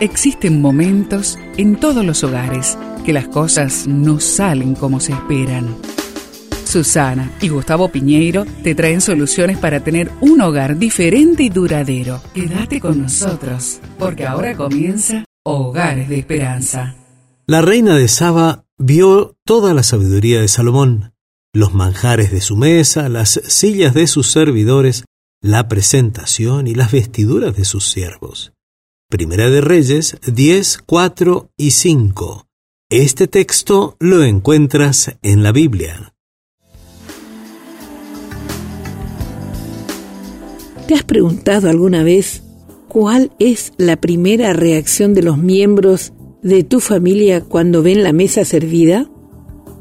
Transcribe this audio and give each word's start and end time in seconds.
Existen 0.00 0.60
momentos 0.60 1.38
en 1.56 1.76
todos 1.76 2.04
los 2.04 2.22
hogares 2.22 2.76
que 3.06 3.14
las 3.14 3.28
cosas 3.28 3.86
no 3.86 4.20
salen 4.20 4.74
como 4.74 5.00
se 5.00 5.12
esperan. 5.12 5.74
Susana 6.66 7.32
y 7.40 7.48
Gustavo 7.48 7.88
Piñeiro 7.88 8.44
te 8.62 8.74
traen 8.74 9.00
soluciones 9.00 9.56
para 9.56 9.80
tener 9.80 10.10
un 10.20 10.42
hogar 10.42 10.76
diferente 10.76 11.44
y 11.44 11.48
duradero. 11.48 12.20
Quédate 12.34 12.78
con 12.78 13.00
nosotros, 13.00 13.80
porque 13.98 14.26
ahora 14.26 14.54
comienza 14.54 15.24
Hogares 15.44 16.10
de 16.10 16.18
Esperanza. 16.18 16.94
La 17.46 17.62
reina 17.62 17.96
de 17.96 18.08
Saba 18.08 18.66
vio 18.76 19.38
toda 19.46 19.72
la 19.72 19.82
sabiduría 19.82 20.42
de 20.42 20.48
Salomón, 20.48 21.14
los 21.54 21.72
manjares 21.72 22.30
de 22.30 22.42
su 22.42 22.58
mesa, 22.58 23.08
las 23.08 23.40
sillas 23.46 23.94
de 23.94 24.06
sus 24.08 24.30
servidores, 24.30 25.04
la 25.40 25.68
presentación 25.68 26.66
y 26.66 26.74
las 26.74 26.92
vestiduras 26.92 27.56
de 27.56 27.64
sus 27.64 27.88
siervos. 27.88 28.52
Primera 29.08 29.48
de 29.50 29.60
Reyes 29.60 30.16
10, 30.26 30.78
4 30.84 31.50
y 31.56 31.70
5. 31.70 32.48
Este 32.90 33.28
texto 33.28 33.94
lo 34.00 34.24
encuentras 34.24 35.16
en 35.22 35.44
la 35.44 35.52
Biblia. 35.52 36.12
¿Te 40.88 40.94
has 40.94 41.04
preguntado 41.04 41.70
alguna 41.70 42.02
vez 42.02 42.42
cuál 42.88 43.30
es 43.38 43.74
la 43.76 43.94
primera 43.94 44.52
reacción 44.54 45.14
de 45.14 45.22
los 45.22 45.38
miembros 45.38 46.12
de 46.42 46.64
tu 46.64 46.80
familia 46.80 47.44
cuando 47.44 47.84
ven 47.84 48.02
la 48.02 48.12
mesa 48.12 48.44
servida? 48.44 49.08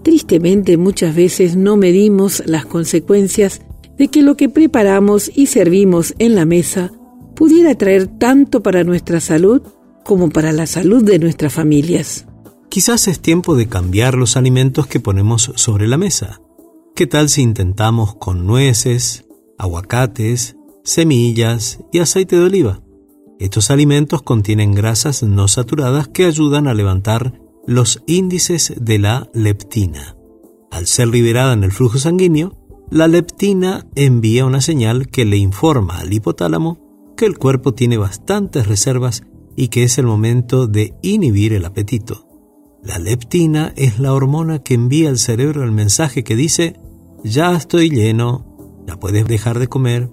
Tristemente 0.03 0.77
muchas 0.77 1.15
veces 1.15 1.55
no 1.55 1.77
medimos 1.77 2.43
las 2.45 2.67
consecuencias 2.67 3.61
de 3.97 4.07
que 4.07 4.21
lo 4.21 4.37
que 4.37 4.49
preparamos 4.49 5.31
y 5.33 5.47
servimos 5.47 6.13
en 6.19 6.35
la 6.35 6.45
mesa 6.45 6.91
pudiera 7.35 7.75
traer 7.75 8.07
tanto 8.07 8.63
para 8.63 8.83
nuestra 8.83 9.19
salud 9.19 9.61
como 10.03 10.29
para 10.29 10.53
la 10.53 10.67
salud 10.67 11.03
de 11.03 11.19
nuestras 11.19 11.53
familias. 11.53 12.25
Quizás 12.69 13.07
es 13.07 13.19
tiempo 13.19 13.55
de 13.55 13.67
cambiar 13.67 14.15
los 14.15 14.37
alimentos 14.37 14.87
que 14.87 14.99
ponemos 14.99 15.51
sobre 15.55 15.87
la 15.87 15.97
mesa. 15.97 16.41
¿Qué 16.95 17.07
tal 17.07 17.29
si 17.29 17.41
intentamos 17.41 18.15
con 18.15 18.45
nueces, 18.45 19.25
aguacates, 19.57 20.55
semillas 20.83 21.79
y 21.91 21.99
aceite 21.99 22.37
de 22.37 22.45
oliva? 22.45 22.81
Estos 23.39 23.69
alimentos 23.69 24.21
contienen 24.21 24.73
grasas 24.73 25.23
no 25.23 25.47
saturadas 25.47 26.07
que 26.07 26.25
ayudan 26.25 26.67
a 26.67 26.73
levantar 26.73 27.41
los 27.67 28.01
índices 28.07 28.73
de 28.79 28.99
la 28.99 29.29
leptina. 29.33 30.15
Al 30.71 30.87
ser 30.87 31.07
liberada 31.07 31.53
en 31.53 31.63
el 31.63 31.71
flujo 31.71 31.97
sanguíneo, 31.97 32.57
la 32.91 33.07
leptina 33.07 33.87
envía 33.95 34.45
una 34.45 34.61
señal 34.61 35.07
que 35.07 35.25
le 35.25 35.37
informa 35.37 35.99
al 35.99 36.13
hipotálamo 36.13 36.84
que 37.15 37.25
el 37.25 37.37
cuerpo 37.37 37.73
tiene 37.73 37.97
bastantes 37.97 38.67
reservas 38.67 39.23
y 39.55 39.69
que 39.69 39.83
es 39.83 39.97
el 39.97 40.05
momento 40.05 40.67
de 40.67 40.93
inhibir 41.01 41.53
el 41.53 41.65
apetito. 41.65 42.27
La 42.83 42.99
leptina 42.99 43.73
es 43.75 43.99
la 43.99 44.13
hormona 44.13 44.59
que 44.59 44.75
envía 44.75 45.09
al 45.09 45.17
cerebro 45.17 45.63
el 45.63 45.71
mensaje 45.71 46.23
que 46.23 46.35
dice, 46.35 46.75
ya 47.23 47.55
estoy 47.55 47.89
lleno, 47.89 48.83
ya 48.87 48.97
puedes 48.97 49.25
dejar 49.25 49.59
de 49.59 49.67
comer. 49.67 50.09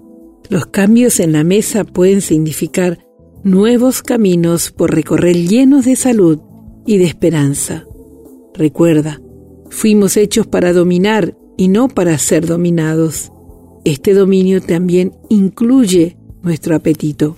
Los 0.49 0.65
cambios 0.65 1.19
en 1.19 1.33
la 1.33 1.43
mesa 1.43 1.83
pueden 1.83 2.21
significar 2.21 3.05
nuevos 3.43 4.01
caminos 4.01 4.71
por 4.71 4.93
recorrer 4.93 5.35
llenos 5.35 5.85
de 5.85 5.95
salud 5.95 6.39
y 6.85 6.97
de 6.97 7.05
esperanza. 7.05 7.85
Recuerda, 8.53 9.21
fuimos 9.69 10.17
hechos 10.17 10.47
para 10.47 10.73
dominar 10.73 11.37
y 11.57 11.67
no 11.67 11.87
para 11.87 12.17
ser 12.17 12.45
dominados. 12.45 13.31
Este 13.85 14.13
dominio 14.13 14.61
también 14.61 15.13
incluye 15.29 16.17
nuestro 16.43 16.75
apetito. 16.75 17.37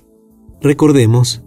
Recordemos 0.61 1.43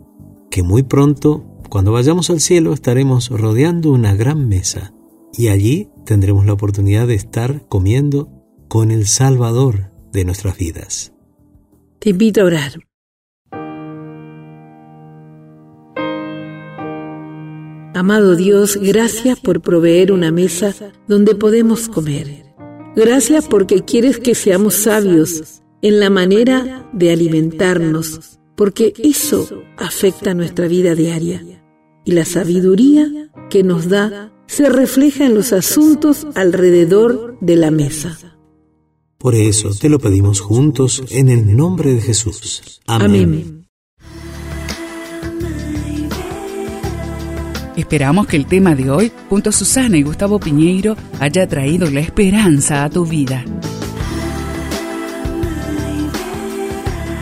que 0.51 0.63
muy 0.63 0.85
pronto, 0.85 1.45
cuando 1.69 1.93
vayamos 1.93 2.31
al 2.31 2.41
cielo, 2.41 2.73
estaremos 2.73 3.29
rodeando 3.29 3.91
una 3.91 4.15
gran 4.15 4.49
mesa 4.49 4.95
y 5.37 5.49
allí 5.49 5.91
tendremos 6.07 6.47
la 6.47 6.55
oportunidad 6.55 7.07
de 7.07 7.15
estar 7.15 7.67
comiendo 7.69 8.31
con 8.69 8.91
el 8.91 9.07
Salvador 9.07 9.93
de 10.13 10.25
nuestras 10.25 10.57
vidas. 10.57 11.13
Te 11.99 12.11
invito 12.11 12.41
a 12.41 12.45
orar. 12.45 12.73
Amado 17.95 18.37
Dios, 18.37 18.77
gracias 18.81 19.41
por 19.41 19.61
proveer 19.61 20.13
una 20.13 20.31
mesa 20.31 20.73
donde 21.09 21.35
podemos 21.35 21.89
comer. 21.89 22.45
Gracias 22.95 23.49
porque 23.49 23.85
quieres 23.85 24.19
que 24.19 24.37
seamos 24.37 24.75
sabios 24.75 25.63
en 25.83 26.01
la 26.01 26.11
manera 26.11 26.89
de 26.93 27.13
alimentarnos, 27.13 28.39
porque 28.57 28.93
eso 28.99 29.49
afecta 29.77 30.35
nuestra 30.35 30.67
vida 30.69 30.95
diaria. 30.95 31.43
Y 32.05 32.13
la 32.13 32.25
sabiduría 32.25 33.31
que 33.51 33.63
nos 33.63 33.89
da 33.89 34.33
se 34.47 34.69
refleja 34.69 35.27
en 35.27 35.35
los 35.35 35.53
asuntos 35.53 36.27
alrededor 36.35 37.37
de 37.41 37.57
la 37.57 37.71
mesa. 37.71 38.19
Por 39.19 39.35
eso 39.35 39.71
te 39.79 39.89
lo 39.89 39.99
pedimos 39.99 40.41
juntos 40.41 41.03
en 41.11 41.29
el 41.29 41.57
nombre 41.57 41.93
de 41.93 42.01
Jesús. 42.01 42.81
Amén. 42.87 43.67
Esperamos 47.77 48.27
que 48.27 48.37
el 48.37 48.47
tema 48.47 48.75
de 48.75 48.91
hoy, 48.91 49.13
junto 49.29 49.51
a 49.51 49.53
Susana 49.53 49.97
y 49.99 50.03
Gustavo 50.03 50.41
Piñeiro, 50.41 50.97
haya 51.21 51.47
traído 51.47 51.89
la 51.91 52.01
esperanza 52.01 52.83
a 52.83 52.91
tu 52.91 53.07
vida. 53.07 53.45